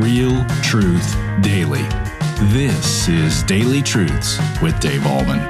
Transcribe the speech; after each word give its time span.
Real 0.00 0.44
Truth 0.62 1.16
Daily. 1.40 1.82
This 2.52 3.08
is 3.08 3.42
Daily 3.42 3.82
Truths 3.82 4.38
with 4.62 4.78
Dave 4.78 5.00
Ahlman. 5.00 5.40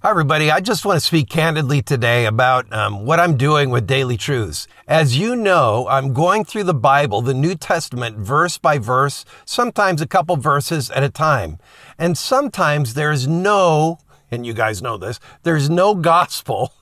Hi, 0.00 0.08
everybody. 0.08 0.50
I 0.50 0.60
just 0.60 0.86
want 0.86 0.96
to 0.98 1.04
speak 1.04 1.28
candidly 1.28 1.82
today 1.82 2.24
about 2.24 2.72
um, 2.72 3.04
what 3.04 3.20
I'm 3.20 3.36
doing 3.36 3.68
with 3.68 3.86
Daily 3.86 4.16
Truths. 4.16 4.66
As 4.86 5.18
you 5.18 5.36
know, 5.36 5.86
I'm 5.90 6.14
going 6.14 6.46
through 6.46 6.64
the 6.64 6.72
Bible, 6.72 7.20
the 7.20 7.34
New 7.34 7.56
Testament, 7.56 8.16
verse 8.16 8.56
by 8.56 8.78
verse, 8.78 9.26
sometimes 9.44 10.00
a 10.00 10.06
couple 10.06 10.36
verses 10.36 10.90
at 10.90 11.02
a 11.02 11.10
time. 11.10 11.58
And 11.98 12.16
sometimes 12.16 12.94
there's 12.94 13.28
no, 13.28 13.98
and 14.30 14.46
you 14.46 14.54
guys 14.54 14.80
know 14.80 14.96
this, 14.96 15.20
there's 15.42 15.68
no 15.68 15.94
gospel 15.94 16.72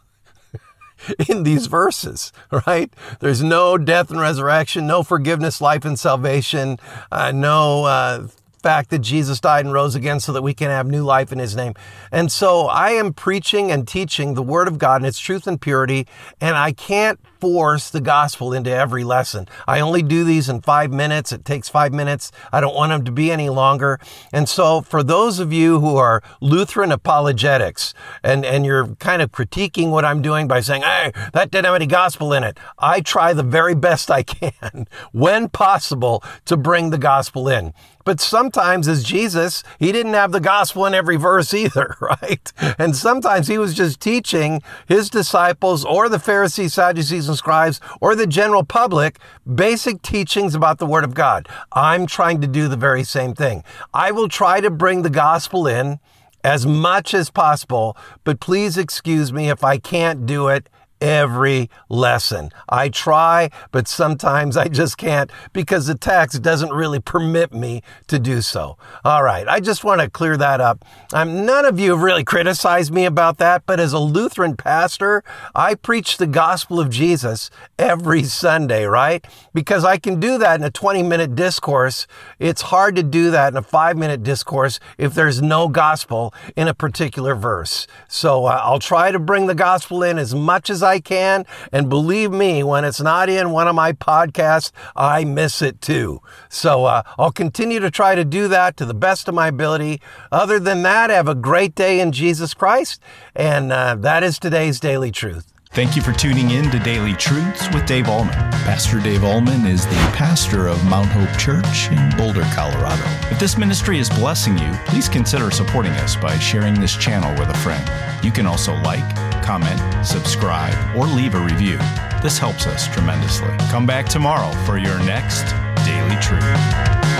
in 1.28 1.42
these 1.42 1.66
verses, 1.66 2.32
right? 2.66 2.92
There's 3.20 3.42
no 3.42 3.78
death 3.78 4.10
and 4.10 4.20
resurrection, 4.20 4.86
no 4.86 5.02
forgiveness, 5.02 5.60
life 5.60 5.84
and 5.84 5.98
salvation, 5.98 6.78
uh, 7.10 7.32
no 7.32 7.84
uh, 7.84 8.28
fact 8.66 8.90
that 8.90 8.98
Jesus 8.98 9.38
died 9.38 9.64
and 9.64 9.72
rose 9.72 9.94
again 9.94 10.18
so 10.18 10.32
that 10.32 10.42
we 10.42 10.52
can 10.52 10.70
have 10.70 10.88
new 10.88 11.04
life 11.04 11.30
in 11.30 11.38
his 11.38 11.54
name. 11.54 11.74
And 12.10 12.32
so 12.32 12.66
I 12.66 12.90
am 12.90 13.12
preaching 13.12 13.70
and 13.70 13.86
teaching 13.86 14.34
the 14.34 14.42
word 14.42 14.66
of 14.66 14.76
God 14.76 14.96
and 14.96 15.06
its 15.06 15.20
truth 15.20 15.46
and 15.46 15.60
purity, 15.60 16.08
and 16.40 16.56
I 16.56 16.72
can't 16.72 17.20
force 17.40 17.90
the 17.90 18.00
gospel 18.00 18.52
into 18.52 18.70
every 18.70 19.04
lesson. 19.04 19.46
I 19.68 19.78
only 19.78 20.02
do 20.02 20.24
these 20.24 20.48
in 20.48 20.62
five 20.62 20.90
minutes. 20.90 21.30
It 21.30 21.44
takes 21.44 21.68
five 21.68 21.92
minutes. 21.92 22.32
I 22.52 22.60
don't 22.60 22.74
want 22.74 22.90
them 22.90 23.04
to 23.04 23.12
be 23.12 23.30
any 23.30 23.50
longer. 23.50 24.00
And 24.32 24.48
so 24.48 24.80
for 24.80 25.04
those 25.04 25.38
of 25.38 25.52
you 25.52 25.78
who 25.78 25.96
are 25.96 26.24
Lutheran 26.40 26.90
apologetics 26.90 27.94
and, 28.24 28.44
and 28.44 28.66
you're 28.66 28.88
kind 28.96 29.22
of 29.22 29.30
critiquing 29.30 29.90
what 29.90 30.04
I'm 30.04 30.22
doing 30.22 30.48
by 30.48 30.58
saying, 30.58 30.82
hey, 30.82 31.12
that 31.34 31.52
didn't 31.52 31.66
have 31.66 31.74
any 31.76 31.86
gospel 31.86 32.32
in 32.32 32.42
it, 32.42 32.58
I 32.80 33.00
try 33.00 33.32
the 33.32 33.44
very 33.44 33.76
best 33.76 34.10
I 34.10 34.24
can 34.24 34.88
when 35.12 35.48
possible 35.48 36.24
to 36.46 36.56
bring 36.56 36.90
the 36.90 36.98
gospel 36.98 37.48
in. 37.48 37.72
But 38.06 38.20
sometimes, 38.20 38.55
as 38.56 39.04
Jesus, 39.04 39.62
he 39.78 39.92
didn't 39.92 40.14
have 40.14 40.32
the 40.32 40.40
gospel 40.40 40.86
in 40.86 40.94
every 40.94 41.16
verse 41.16 41.52
either, 41.52 41.96
right? 42.00 42.52
And 42.78 42.96
sometimes 42.96 43.48
he 43.48 43.58
was 43.58 43.74
just 43.74 44.00
teaching 44.00 44.62
his 44.86 45.10
disciples 45.10 45.84
or 45.84 46.08
the 46.08 46.18
Pharisees, 46.18 46.74
Sadducees, 46.74 47.28
and 47.28 47.36
scribes 47.36 47.80
or 48.00 48.14
the 48.14 48.26
general 48.26 48.64
public 48.64 49.18
basic 49.54 50.02
teachings 50.02 50.54
about 50.54 50.78
the 50.78 50.86
Word 50.86 51.04
of 51.04 51.14
God. 51.14 51.48
I'm 51.72 52.06
trying 52.06 52.40
to 52.40 52.46
do 52.46 52.68
the 52.68 52.76
very 52.76 53.04
same 53.04 53.34
thing. 53.34 53.62
I 53.92 54.10
will 54.10 54.28
try 54.28 54.60
to 54.60 54.70
bring 54.70 55.02
the 55.02 55.10
gospel 55.10 55.66
in 55.66 56.00
as 56.42 56.64
much 56.64 57.12
as 57.12 57.28
possible, 57.28 57.96
but 58.24 58.40
please 58.40 58.78
excuse 58.78 59.32
me 59.32 59.50
if 59.50 59.64
I 59.64 59.78
can't 59.78 60.26
do 60.26 60.48
it 60.48 60.68
every 61.06 61.70
lesson. 61.88 62.50
I 62.68 62.88
try, 62.88 63.50
but 63.70 63.86
sometimes 63.86 64.56
I 64.56 64.66
just 64.66 64.98
can't 64.98 65.30
because 65.52 65.86
the 65.86 65.94
text 65.94 66.42
doesn't 66.42 66.72
really 66.72 66.98
permit 66.98 67.54
me 67.54 67.82
to 68.08 68.18
do 68.18 68.40
so. 68.42 68.76
All 69.04 69.22
right, 69.22 69.46
I 69.46 69.60
just 69.60 69.84
want 69.84 70.00
to 70.00 70.10
clear 70.10 70.36
that 70.36 70.60
up. 70.60 70.84
Um, 71.12 71.46
none 71.46 71.64
of 71.64 71.78
you 71.78 71.92
have 71.92 72.02
really 72.02 72.24
criticized 72.24 72.92
me 72.92 73.04
about 73.04 73.38
that, 73.38 73.64
but 73.66 73.78
as 73.78 73.92
a 73.92 74.00
Lutheran 74.00 74.56
pastor, 74.56 75.22
I 75.54 75.76
preach 75.76 76.16
the 76.16 76.26
gospel 76.26 76.80
of 76.80 76.90
Jesus 76.90 77.50
every 77.78 78.24
Sunday, 78.24 78.84
right? 78.84 79.24
Because 79.54 79.84
I 79.84 79.98
can 79.98 80.18
do 80.18 80.38
that 80.38 80.58
in 80.58 80.64
a 80.64 80.70
20 80.70 81.04
minute 81.04 81.36
discourse. 81.36 82.08
It's 82.40 82.62
hard 82.62 82.96
to 82.96 83.04
do 83.04 83.30
that 83.30 83.52
in 83.52 83.56
a 83.56 83.62
five 83.62 83.96
minute 83.96 84.24
discourse 84.24 84.80
if 84.98 85.14
there's 85.14 85.40
no 85.40 85.68
gospel 85.68 86.34
in 86.56 86.66
a 86.66 86.74
particular 86.74 87.36
verse. 87.36 87.86
So 88.08 88.46
uh, 88.46 88.60
I'll 88.62 88.80
try 88.80 89.12
to 89.12 89.20
bring 89.20 89.46
the 89.46 89.54
gospel 89.54 90.02
in 90.02 90.18
as 90.18 90.34
much 90.34 90.68
as 90.68 90.82
I 90.82 90.95
can. 91.00 91.44
And 91.72 91.88
believe 91.88 92.30
me, 92.30 92.62
when 92.62 92.84
it's 92.84 93.00
not 93.00 93.28
in 93.28 93.50
one 93.50 93.68
of 93.68 93.74
my 93.74 93.92
podcasts, 93.92 94.72
I 94.94 95.24
miss 95.24 95.62
it 95.62 95.80
too. 95.80 96.20
So 96.48 96.84
uh, 96.84 97.02
I'll 97.18 97.32
continue 97.32 97.80
to 97.80 97.90
try 97.90 98.14
to 98.14 98.24
do 98.24 98.48
that 98.48 98.76
to 98.78 98.84
the 98.84 98.94
best 98.94 99.28
of 99.28 99.34
my 99.34 99.48
ability. 99.48 100.00
Other 100.30 100.58
than 100.58 100.82
that, 100.82 101.10
have 101.10 101.28
a 101.28 101.34
great 101.34 101.74
day 101.74 102.00
in 102.00 102.12
Jesus 102.12 102.54
Christ. 102.54 103.00
And 103.34 103.72
uh, 103.72 103.96
that 103.96 104.22
is 104.22 104.38
today's 104.38 104.80
Daily 104.80 105.10
Truth. 105.10 105.52
Thank 105.76 105.94
you 105.94 106.00
for 106.00 106.12
tuning 106.12 106.52
in 106.52 106.70
to 106.70 106.78
Daily 106.78 107.12
Truths 107.12 107.68
with 107.74 107.84
Dave 107.84 108.06
Ahlman. 108.06 108.50
Pastor 108.64 108.98
Dave 108.98 109.20
Ahlman 109.20 109.68
is 109.68 109.84
the 109.84 109.94
pastor 110.14 110.68
of 110.68 110.82
Mount 110.86 111.08
Hope 111.08 111.38
Church 111.38 111.90
in 111.90 112.16
Boulder, 112.16 112.48
Colorado. 112.54 113.02
If 113.30 113.38
this 113.38 113.58
ministry 113.58 113.98
is 113.98 114.08
blessing 114.08 114.56
you, 114.56 114.72
please 114.86 115.06
consider 115.06 115.50
supporting 115.50 115.92
us 115.92 116.16
by 116.16 116.38
sharing 116.38 116.80
this 116.80 116.96
channel 116.96 117.30
with 117.38 117.50
a 117.50 117.58
friend. 117.58 117.84
You 118.24 118.32
can 118.32 118.46
also 118.46 118.72
like, 118.76 119.04
comment, 119.46 120.04
subscribe, 120.04 120.74
or 120.96 121.06
leave 121.06 121.34
a 121.34 121.40
review. 121.40 121.78
This 122.20 122.36
helps 122.36 122.66
us 122.66 122.88
tremendously. 122.88 123.54
Come 123.70 123.86
back 123.86 124.06
tomorrow 124.06 124.50
for 124.64 124.76
your 124.76 124.98
next 125.04 125.44
Daily 125.86 126.16
Truth. 126.20 127.15